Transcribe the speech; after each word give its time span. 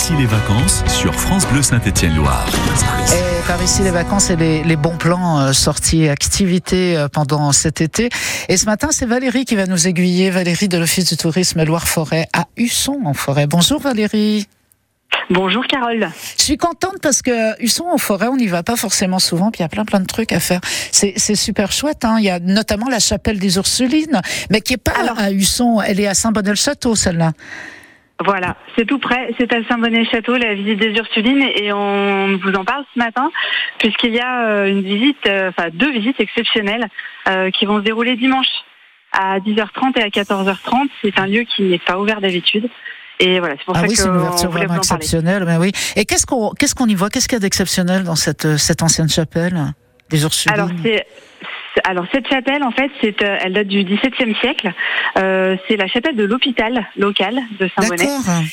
ici 0.00 0.14
les 0.18 0.24
vacances 0.24 0.82
sur 0.88 1.14
France 1.14 1.46
Bleu 1.46 1.60
Saint-Étienne-Loire. 1.60 2.46
Et 3.12 3.46
par 3.46 3.62
ici 3.62 3.82
les 3.82 3.90
vacances 3.90 4.30
et 4.30 4.36
les, 4.36 4.64
les 4.64 4.76
bons 4.76 4.96
plans 4.96 5.40
euh, 5.40 5.52
sorties 5.52 6.08
activités 6.08 6.96
euh, 6.96 7.08
pendant 7.08 7.52
cet 7.52 7.82
été. 7.82 8.08
Et 8.48 8.56
ce 8.56 8.64
matin, 8.64 8.88
c'est 8.92 9.04
Valérie 9.04 9.44
qui 9.44 9.56
va 9.56 9.66
nous 9.66 9.88
aiguiller. 9.88 10.30
Valérie 10.30 10.68
de 10.68 10.78
l'Office 10.78 11.04
du 11.10 11.18
tourisme 11.18 11.62
Loire-Forêt 11.64 12.28
à 12.32 12.46
Husson 12.56 12.98
en 13.04 13.12
forêt. 13.12 13.46
Bonjour 13.46 13.78
Valérie. 13.78 14.46
Bonjour 15.28 15.66
Carole. 15.66 16.08
Je 16.38 16.44
suis 16.44 16.56
contente 16.56 16.96
parce 17.02 17.20
que 17.20 17.62
Husson 17.62 17.84
en 17.92 17.98
forêt, 17.98 18.28
on 18.28 18.36
n'y 18.36 18.46
va 18.46 18.62
pas 18.62 18.76
forcément 18.76 19.18
souvent, 19.18 19.50
puis 19.50 19.58
il 19.58 19.64
y 19.64 19.66
a 19.66 19.68
plein 19.68 19.84
plein 19.84 20.00
de 20.00 20.06
trucs 20.06 20.32
à 20.32 20.40
faire. 20.40 20.60
C'est 20.92 21.12
c'est 21.18 21.34
super 21.34 21.72
chouette. 21.72 22.06
Hein. 22.06 22.16
Il 22.20 22.24
y 22.24 22.30
a 22.30 22.38
notamment 22.40 22.88
la 22.88 23.00
chapelle 23.00 23.38
des 23.38 23.56
Ursulines, 23.56 24.22
mais 24.48 24.62
qui 24.62 24.72
est 24.74 24.78
pas 24.78 24.92
Alors- 24.98 25.18
à 25.18 25.30
Husson. 25.30 25.78
Elle 25.86 26.00
est 26.00 26.06
à 26.06 26.14
Saint-Bonnet-le-Château, 26.14 26.94
celle-là. 26.94 27.32
Voilà, 28.24 28.56
c'est 28.76 28.84
tout 28.84 28.98
près, 28.98 29.34
c'est 29.38 29.50
à 29.52 29.64
Saint-Bonnet-Château, 29.66 30.36
la 30.36 30.54
visite 30.54 30.78
des 30.78 30.90
Ursulines, 30.90 31.42
et 31.56 31.72
on 31.72 32.36
vous 32.36 32.52
en 32.52 32.64
parle 32.64 32.84
ce 32.94 32.98
matin, 32.98 33.30
puisqu'il 33.78 34.12
y 34.14 34.20
a 34.20 34.46
euh, 34.46 34.66
une 34.68 34.82
visite, 34.82 35.26
euh, 35.26 35.48
enfin 35.48 35.68
deux 35.72 35.90
visites 35.90 36.20
exceptionnelles 36.20 36.86
euh, 37.28 37.50
qui 37.50 37.64
vont 37.64 37.78
se 37.78 37.82
dérouler 37.84 38.16
dimanche 38.16 38.46
à 39.12 39.38
10h30 39.38 39.98
et 39.98 40.02
à 40.02 40.08
14h30. 40.08 40.88
C'est 41.02 41.18
un 41.18 41.26
lieu 41.26 41.44
qui 41.44 41.62
n'est 41.62 41.78
pas 41.78 41.98
ouvert 41.98 42.20
d'habitude. 42.20 42.68
Et 43.20 43.38
voilà, 43.38 43.54
c'est 43.58 43.64
pour 43.64 43.76
Ah 43.76 43.80
ça 43.80 43.86
oui, 43.86 43.96
c'est 43.96 44.06
une 44.06 44.16
ouverture 44.16 44.50
vraiment 44.50 44.76
exceptionnelle. 44.76 45.44
Mais 45.46 45.56
oui. 45.56 45.72
Et 45.96 46.04
qu'est-ce 46.04 46.26
qu'on 46.26 46.50
qu'est-ce 46.50 46.74
qu'on 46.74 46.86
y 46.86 46.94
voit? 46.94 47.10
Qu'est-ce 47.10 47.26
qu'il 47.28 47.36
y 47.36 47.40
a 47.40 47.40
d'exceptionnel 47.40 48.04
dans 48.04 48.16
cette 48.16 48.56
cette 48.58 48.82
ancienne 48.82 49.08
chapelle 49.08 49.58
des 50.10 50.22
Ursulines? 50.22 50.54
Alors 50.58 50.70
c'est 50.82 50.88
c'est- 50.96 51.06
alors 51.84 52.04
cette 52.12 52.28
chapelle 52.28 52.62
en 52.64 52.70
fait 52.70 52.90
c'est 53.00 53.22
euh, 53.22 53.36
elle 53.40 53.52
date 53.52 53.68
du 53.68 53.84
XVIIe 53.84 54.34
siècle. 54.40 54.72
Euh, 55.18 55.56
c'est 55.68 55.76
la 55.76 55.86
chapelle 55.86 56.16
de 56.16 56.24
l'hôpital 56.24 56.86
local 56.96 57.40
de 57.58 57.68
Saint-Bonnet. 57.76 58.08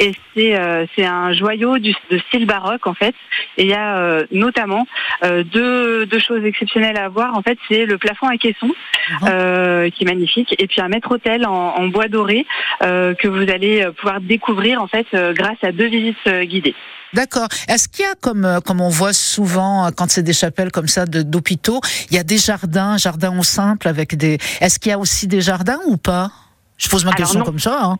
Et 0.00 0.12
c'est 0.34 0.56
euh, 0.56 0.84
c'est 0.94 1.04
un 1.06 1.32
joyau 1.32 1.78
du, 1.78 1.94
de 2.10 2.18
style 2.28 2.46
baroque 2.46 2.86
en 2.86 2.94
fait. 2.94 3.14
Et 3.56 3.62
il 3.62 3.68
y 3.68 3.74
a 3.74 3.96
euh, 3.98 4.26
notamment 4.30 4.86
euh, 5.24 5.42
deux, 5.44 6.06
deux 6.06 6.18
choses 6.18 6.44
exceptionnelles 6.44 6.98
à 6.98 7.08
voir. 7.08 7.36
En 7.36 7.42
fait, 7.42 7.58
c'est 7.68 7.86
le 7.86 7.98
plafond 7.98 8.26
à 8.28 8.36
caisson 8.36 8.70
Mhm. 9.10 9.28
euh, 9.30 9.88
qui 9.88 10.04
est 10.04 10.06
magnifique, 10.06 10.54
et 10.58 10.66
puis 10.66 10.82
un 10.82 10.88
maître 10.88 11.10
hôtel 11.10 11.46
en, 11.46 11.52
en 11.78 11.86
bois 11.86 12.08
doré 12.08 12.44
euh, 12.82 13.14
que 13.14 13.26
vous 13.26 13.48
allez 13.50 13.86
pouvoir 13.96 14.20
découvrir 14.20 14.82
en 14.82 14.86
fait 14.86 15.06
grâce 15.32 15.56
à 15.62 15.72
deux 15.72 15.86
visites 15.86 16.28
guidées. 16.42 16.74
D'accord. 17.14 17.48
Est-ce 17.68 17.88
qu'il 17.88 18.04
y 18.04 18.08
a, 18.08 18.14
comme, 18.20 18.44
euh, 18.44 18.60
comme 18.60 18.80
on 18.80 18.88
voit 18.88 19.12
souvent 19.12 19.86
euh, 19.86 19.90
quand 19.94 20.10
c'est 20.10 20.22
des 20.22 20.32
chapelles 20.32 20.70
comme 20.70 20.88
ça 20.88 21.06
d'hôpitaux, 21.06 21.80
il 22.10 22.16
y 22.16 22.18
a 22.18 22.24
des 22.24 22.38
jardins, 22.38 22.98
jardins 22.98 23.36
au 23.38 23.42
simple 23.42 23.88
avec 23.88 24.16
des. 24.16 24.38
Est-ce 24.60 24.78
qu'il 24.78 24.90
y 24.90 24.92
a 24.92 24.98
aussi 24.98 25.26
des 25.26 25.40
jardins 25.40 25.80
ou 25.86 25.96
pas? 25.96 26.30
Je 26.78 26.88
pose 26.88 27.04
ma 27.04 27.10
Alors 27.10 27.18
question 27.18 27.40
non. 27.40 27.44
comme 27.44 27.58
ça. 27.58 27.78
hein. 27.82 27.98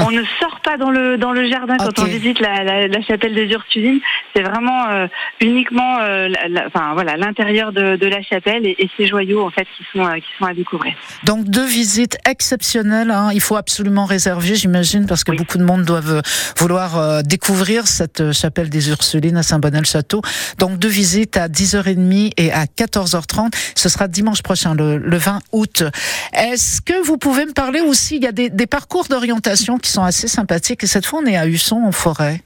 on 0.00 0.10
ne 0.10 0.22
sort 0.40 0.60
pas 0.64 0.76
dans 0.76 0.90
le 0.90 1.16
dans 1.16 1.32
le 1.32 1.48
jardin 1.48 1.76
quand 1.78 1.98
on 2.00 2.04
visite 2.04 2.40
la, 2.40 2.64
la, 2.64 2.88
la 2.88 3.02
chapelle 3.02 3.34
des 3.34 3.46
Ursulines. 3.46 4.00
C'est 4.34 4.42
vraiment 4.42 4.88
euh, 4.90 5.06
uniquement 5.40 5.98
euh, 6.00 6.28
la- 6.48 6.66
enfin 6.66 6.92
voilà 6.94 7.16
l'intérieur 7.16 7.72
de, 7.72 7.94
de 7.96 8.06
la 8.06 8.20
chapelle 8.22 8.66
et, 8.66 8.74
et 8.78 8.90
ces 8.96 9.06
joyaux 9.06 9.44
en 9.46 9.50
fait 9.50 9.66
qui 9.76 9.84
sont 9.92 10.04
euh, 10.04 10.14
qui 10.16 10.26
sont 10.38 10.44
à 10.44 10.54
découvrir. 10.54 10.94
Donc 11.24 11.44
deux 11.44 11.64
visites 11.66 12.18
exceptionnelles. 12.28 13.10
hein. 13.12 13.30
Il 13.32 13.40
faut 13.40 13.56
absolument 13.56 14.04
réserver, 14.06 14.56
j'imagine, 14.56 15.06
parce 15.06 15.22
que 15.22 15.30
Oui. 15.30 15.36
beaucoup 15.38 15.58
de 15.58 15.64
monde 15.64 15.84
doivent 15.84 16.20
vouloir 16.58 16.98
euh, 16.98 17.22
découvrir 17.22 17.86
cette 17.86 18.20
euh, 18.20 18.32
chapelle 18.32 18.70
des 18.70 18.88
Ursulines 18.90 19.36
à 19.36 19.42
Saint-Bonnet-le-Château. 19.44 20.20
Donc 20.58 20.78
deux 20.80 20.88
visites 20.88 21.36
à 21.36 21.46
10h30 21.48 22.32
et 22.36 22.52
à 22.52 22.64
14h30. 22.64 23.52
Ce 23.76 23.88
sera 23.88 24.08
dimanche 24.08 24.42
prochain, 24.42 24.74
le, 24.74 24.98
le 24.98 25.16
20 25.16 25.38
août. 25.52 25.84
Est-ce 26.32 26.80
que 26.80 27.04
vous 27.06 27.18
pouvez 27.18 27.46
me 27.46 27.52
parler 27.52 27.80
aussi 27.84 28.16
Il 28.16 28.24
y 28.24 28.26
a 28.26 28.32
des, 28.32 28.66
parcours 28.66 29.06
d'orientation 29.08 29.78
qui 29.78 29.90
sont 29.90 30.02
assez 30.02 30.28
sympathiques. 30.28 30.84
Et 30.84 30.86
cette 30.86 31.06
fois, 31.06 31.20
on 31.22 31.26
est 31.26 31.36
à 31.36 31.46
Husson 31.46 31.82
en 31.84 31.92
forêt. 31.92 32.40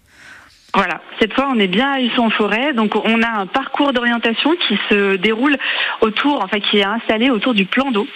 Voilà, 0.74 1.00
cette 1.18 1.32
fois 1.32 1.48
on 1.50 1.58
est 1.58 1.66
bien 1.66 1.92
à 1.92 2.00
Husson 2.00 2.24
en 2.24 2.30
forêt, 2.30 2.74
donc 2.74 2.94
on 2.94 3.22
a 3.22 3.40
un 3.40 3.46
parcours 3.46 3.94
d'orientation 3.94 4.50
qui 4.68 4.78
se 4.90 5.16
déroule 5.16 5.56
autour, 6.02 6.44
enfin 6.44 6.60
qui 6.60 6.78
est 6.78 6.84
installé 6.84 7.30
autour 7.30 7.54
du 7.54 7.64
plan 7.64 7.90
d'eau. 7.90 8.06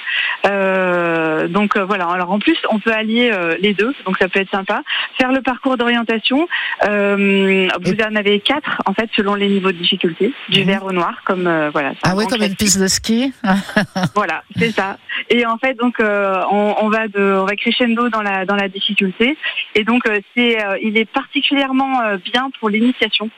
Euh, 0.46 1.11
donc 1.48 1.76
euh, 1.76 1.84
voilà, 1.84 2.06
alors 2.08 2.30
en 2.30 2.38
plus 2.38 2.56
on 2.70 2.78
peut 2.78 2.92
allier 2.92 3.30
euh, 3.32 3.56
les 3.60 3.74
deux, 3.74 3.94
donc 4.06 4.18
ça 4.18 4.28
peut 4.28 4.40
être 4.40 4.50
sympa. 4.50 4.82
Faire 5.18 5.32
le 5.32 5.42
parcours 5.42 5.76
d'orientation, 5.76 6.48
euh, 6.84 7.68
vous 7.80 7.94
en 8.02 8.16
avez 8.16 8.40
quatre 8.40 8.80
en 8.86 8.94
fait 8.94 9.08
selon 9.16 9.34
les 9.34 9.48
niveaux 9.48 9.72
de 9.72 9.78
difficulté, 9.78 10.32
du 10.48 10.60
Mhm. 10.60 10.66
vert 10.66 10.84
au 10.84 10.92
noir, 10.92 11.22
comme 11.24 11.46
euh, 11.46 11.70
voilà. 11.70 11.92
Ah 12.02 12.14
oui, 12.16 12.26
comme 12.26 12.42
une 12.42 12.56
piste 12.56 12.80
de 12.80 12.86
ski. 12.86 13.32
Voilà, 14.14 14.42
c'est 14.58 14.70
ça. 14.72 14.98
Et 15.30 15.46
en 15.46 15.58
fait, 15.58 15.74
donc, 15.74 15.98
euh, 16.00 16.42
on, 16.50 16.74
on 16.80 16.88
va 16.88 17.08
de, 17.08 17.20
on 17.40 17.44
va 17.44 17.56
crescendo 17.56 18.08
dans 18.08 18.22
la 18.22 18.44
dans 18.44 18.56
la 18.56 18.68
difficulté. 18.68 19.36
Et 19.74 19.84
donc, 19.84 20.06
euh, 20.06 20.20
c'est, 20.36 20.62
euh, 20.64 20.76
il 20.82 20.96
est 20.96 21.04
particulièrement 21.10 22.00
euh, 22.02 22.16
bien 22.18 22.50
pour 22.60 22.68
l'initiation. 22.68 23.30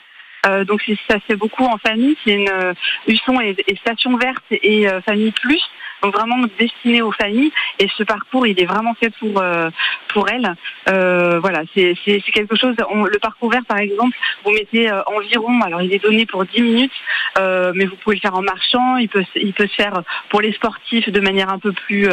Euh, 0.47 0.65
donc, 0.65 0.82
c'est- 0.87 0.99
ça 1.09 1.19
fait 1.21 1.37
beaucoup 1.37 1.65
en 1.65 1.78
famille. 1.78 2.16
C'est 2.25 2.32
une 2.34 2.49
euh, 2.49 2.75
Husson 3.09 3.41
et, 3.41 3.56
et 3.66 3.77
station 3.77 4.16
verte 4.16 4.44
et 4.50 4.88
euh, 4.88 5.00
famille 5.03 5.32
plus. 5.32 5.62
Donc 6.03 6.12
vraiment 6.15 6.37
destiné 6.59 7.00
aux 7.00 7.12
familles. 7.12 7.50
Et 7.78 7.88
ce 7.97 8.03
parcours, 8.03 8.47
il 8.47 8.60
est 8.60 8.66
vraiment 8.66 8.93
fait 8.93 9.09
pour 9.19 9.41
euh, 9.41 9.71
pour 10.09 10.28
elles. 10.28 10.54
Euh, 10.91 11.41
voilà, 11.41 11.62
c'est 11.75 11.94
c'est 12.04 12.22
c'est 12.27 12.33
quelque 12.33 12.56
chose. 12.56 12.77
on- 12.91 13.04
le 13.04 13.19
parcours 13.19 13.50
vert, 13.50 13.65
par 13.66 13.78
exemple, 13.78 14.15
vous 14.44 14.50
mettez 14.53 14.91
euh, 14.91 15.03
environ. 15.06 15.62
Alors, 15.62 15.81
il 15.81 15.91
est 15.94 16.03
donné 16.03 16.27
pour 16.27 16.44
10 16.44 16.60
minutes, 16.60 16.93
euh, 17.39 17.72
mais 17.75 17.84
vous 17.87 17.97
pouvez 17.97 18.17
le 18.17 18.21
faire 18.21 18.34
en 18.34 18.43
marchant. 18.43 18.97
Il 18.97 19.09
peut 19.09 19.25
se- 19.34 19.39
il 19.41 19.53
peut 19.53 19.67
se 19.67 19.75
faire 19.75 20.03
pour 20.31 20.41
les 20.41 20.53
sportifs 20.53 21.09
de 21.09 21.21
manière 21.21 21.49
un 21.50 21.59
peu 21.59 21.72
plus 21.72 22.09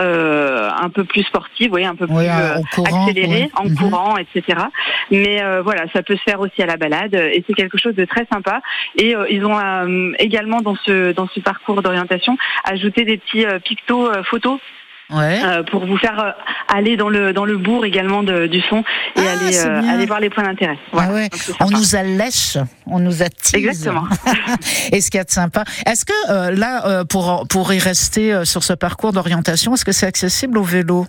euh, 0.00 0.70
un 0.70 0.88
peu 0.90 1.04
plus 1.04 1.22
sportive, 1.24 1.66
vous 1.68 1.72
voyez, 1.72 1.86
un 1.86 1.94
peu 1.96 2.06
plus 2.06 2.16
euh, 2.16 2.56
en 2.56 2.62
courant. 2.74 3.06
accéléré, 3.06 3.42
oui. 3.44 3.50
en 3.56 3.64
Mhm. 3.68 3.76
courant, 3.76 4.16
etc. 4.16 4.58
Mais 5.10 5.42
euh, 5.42 5.62
voilà, 5.62 5.84
ça 5.92 6.02
peut 6.02 6.16
se 6.16 6.22
faire 6.22 6.40
aussi 6.40 6.62
à 6.62 6.66
la 6.66 6.76
balade 6.76 7.14
et 7.14 7.42
c'est 7.46 7.54
quelque 7.54 7.78
chose 7.78 7.94
de 7.94 8.04
très 8.04 8.26
sympa. 8.32 8.60
Et 8.96 9.14
euh, 9.16 9.26
ils 9.30 9.44
ont 9.44 9.58
euh, 9.58 10.12
également 10.18 10.60
dans 10.60 10.76
ce 10.76 11.12
dans 11.12 11.28
ce 11.28 11.40
parcours 11.40 11.82
d'orientation 11.82 12.36
ajouté 12.64 13.04
des 13.04 13.16
petits 13.18 13.46
pictos 13.64 14.10
photos 14.24 14.58
Ouais. 15.10 15.40
euh, 15.42 15.62
pour 15.62 15.86
vous 15.86 15.96
faire 15.96 16.20
euh, 16.22 16.30
aller 16.68 16.96
dans 16.96 17.08
le 17.08 17.32
dans 17.32 17.44
le 17.44 17.56
bourg 17.56 17.84
également 17.84 18.22
de- 18.22 18.46
du 18.46 18.60
son 18.62 18.78
et 19.16 19.20
Ah, 19.20 19.32
aller 19.46 19.58
euh, 19.58 19.82
aller 19.90 20.06
voir 20.06 20.20
les 20.20 20.30
points 20.30 20.44
d'intérêt. 20.44 20.78
Ah 20.92 21.12
ouais. 21.12 21.28
On 21.60 21.70
nous 21.70 21.94
allèche, 21.96 22.56
on 22.86 22.98
nous 22.98 23.22
attise. 23.22 23.54
Exactement. 23.54 24.04
Et 24.92 25.00
ce 25.00 25.10
qu'il 25.10 25.18
y 25.18 25.20
a 25.20 25.24
de 25.24 25.30
sympa. 25.30 25.64
Est-ce 25.86 26.04
que 26.04 26.12
euh, 26.30 26.50
là, 26.50 26.86
euh, 26.86 27.04
pour, 27.04 27.46
pour 27.48 27.72
y 27.72 27.78
rester 27.78 28.32
euh, 28.32 28.44
sur 28.44 28.62
ce 28.64 28.72
parcours 28.74 29.12
d'orientation, 29.12 29.74
est-ce 29.74 29.84
que 29.84 29.92
c'est 29.92 30.06
accessible 30.06 30.58
au 30.58 30.62
vélo 30.62 31.06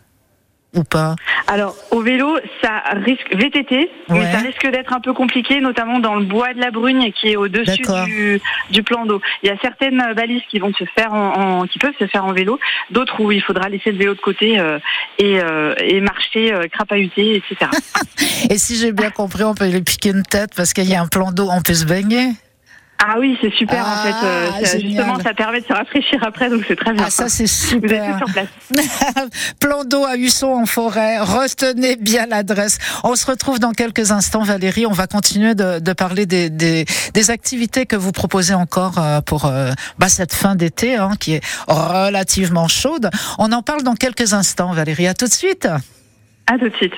ou 0.75 0.84
pas? 0.84 1.16
Alors 1.51 1.75
au 1.89 2.01
vélo, 2.01 2.37
ça 2.61 2.83
risque 2.93 3.33
VTT, 3.35 3.89
mais 4.09 4.31
ça 4.31 4.37
risque 4.37 4.69
d'être 4.71 4.93
un 4.93 4.99
peu 4.99 5.13
compliqué, 5.13 5.59
notamment 5.61 5.99
dans 5.99 6.13
le 6.15 6.23
bois 6.25 6.53
de 6.53 6.59
la 6.59 6.69
Brugne 6.69 7.11
qui 7.11 7.29
est 7.29 7.35
au-dessus 7.35 7.81
du, 8.05 8.39
du 8.69 8.83
plan 8.83 9.05
d'eau. 9.07 9.19
Il 9.41 9.49
y 9.49 9.51
a 9.51 9.57
certaines 9.59 10.13
balises 10.15 10.43
qui 10.51 10.59
vont 10.59 10.71
se 10.73 10.83
faire 10.95 11.11
en, 11.13 11.61
en- 11.61 11.67
qui 11.67 11.79
peuvent 11.79 11.95
se 11.99 12.05
faire 12.05 12.23
en 12.23 12.33
vélo, 12.33 12.59
d'autres 12.91 13.19
où 13.19 13.31
il 13.31 13.41
faudra 13.41 13.67
laisser 13.67 13.91
le 13.91 13.97
vélo 13.97 14.13
de 14.13 14.19
côté 14.21 14.59
euh, 14.59 14.77
et, 15.17 15.39
euh, 15.41 15.73
et 15.79 15.99
marcher, 16.01 16.53
euh, 16.53 16.67
crapahuter, 16.71 17.35
etc. 17.37 17.71
Et 18.51 18.57
si 18.57 18.77
j'ai 18.77 18.91
bien 18.91 19.09
compris, 19.09 19.43
on 19.43 19.53
peut 19.55 19.67
lui 19.69 19.81
piquer 19.81 20.09
une 20.11 20.23
tête 20.23 20.51
parce 20.55 20.73
qu'il 20.73 20.85
y 20.89 20.95
a 20.95 21.01
un 21.01 21.07
plan 21.07 21.31
d'eau, 21.31 21.47
on 21.51 21.61
peut 21.61 21.73
se 21.73 21.85
baigner. 21.85 22.29
Ah 23.01 23.15
oui, 23.17 23.37
c'est 23.41 23.51
super 23.53 23.83
Ah, 23.87 23.99
en 23.99 24.03
fait. 24.03 24.25
euh, 24.27 24.49
ça- 24.65 24.77
génial. 24.77 24.81
justement, 24.91 25.19
ça 25.23 25.33
permet 25.33 25.61
de 25.61 25.65
se 25.65 25.73
rafraîchir 25.73 26.19
après, 26.23 26.49
donc 26.49 26.63
c'est 26.67 26.75
très 26.75 26.91
bien. 26.93 27.03
Ah, 27.07 27.09
ça 27.09 27.29
c'est 27.29 27.45
Vous 27.45 27.75
êtes 27.75 27.83
super. 27.83 28.17
sur 28.17 28.27
place. 28.27 28.47
plan 29.59 29.83
d'eau 29.85 30.03
à 30.05 30.17
Husson 30.17 30.47
en 30.47 30.65
forêt. 30.65 31.17
Retenez 31.19 31.95
bien 31.95 32.25
l'adresse. 32.25 32.77
On 33.03 33.15
se 33.15 33.25
retrouve 33.25 33.59
dans 33.59 33.71
quelques 33.71 34.11
instants, 34.11 34.43
Valérie. 34.43 34.85
On 34.85 34.91
va 34.91 35.07
continuer 35.07 35.55
de, 35.55 35.79
de 35.79 35.93
parler 35.93 36.25
des, 36.25 36.49
des, 36.49 36.85
des 37.13 37.31
activités 37.31 37.85
que 37.85 37.95
vous 37.95 38.11
proposez 38.11 38.53
encore 38.53 38.97
euh, 38.97 39.21
pour 39.21 39.45
euh, 39.45 39.71
bah, 39.97 40.09
cette 40.09 40.33
fin 40.33 40.55
d'été 40.55 40.95
hein, 40.97 41.11
qui 41.19 41.35
est 41.35 41.41
relativement 41.67 42.67
chaude. 42.67 43.09
On 43.37 43.51
en 43.51 43.61
parle 43.61 43.83
dans 43.83 43.95
quelques 43.95 44.33
instants, 44.33 44.73
Valérie. 44.73 45.07
À 45.07 45.13
tout 45.13 45.25
de 45.27 45.31
suite. 45.33 45.67
À 46.47 46.57
tout 46.57 46.67
de 46.69 46.75
suite. 46.75 46.93